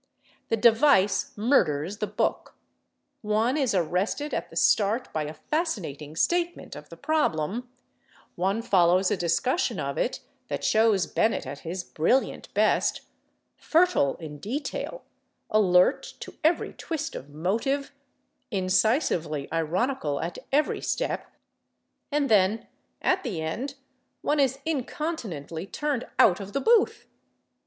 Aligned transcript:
The 0.49 0.57
device 0.57 1.31
murders 1.37 1.99
the 1.99 2.07
book. 2.07 2.55
One 3.21 3.55
is 3.55 3.75
arrested 3.75 4.33
at 4.33 4.49
the 4.49 4.55
start 4.55 5.13
by 5.13 5.25
a 5.25 5.35
fascinating 5.35 6.15
statement 6.15 6.75
of 6.75 6.89
the 6.89 6.97
problem, 6.97 7.69
one 8.33 8.63
follows 8.63 9.11
a 9.11 9.15
discussion 9.17 9.79
of 9.79 9.99
it 9.99 10.19
that 10.47 10.63
shows 10.63 11.05
Bennett 11.05 11.45
at 11.45 11.59
his 11.59 11.83
brilliant 11.83 12.51
best, 12.55 13.01
fertile 13.57 14.15
in 14.15 14.39
detail, 14.39 15.03
alert 15.51 16.15
to 16.21 16.33
every 16.43 16.73
twist 16.73 17.13
of 17.13 17.29
motive, 17.29 17.93
incisively 18.49 19.47
ironical 19.53 20.19
at 20.19 20.39
every 20.51 20.81
step—and 20.81 22.27
then, 22.27 22.65
at 23.03 23.21
the 23.21 23.39
end, 23.39 23.75
one 24.23 24.39
is 24.39 24.57
incontinently 24.65 25.67
turned 25.67 26.07
out 26.17 26.39
of 26.39 26.53
the 26.53 26.59
booth. 26.61 27.05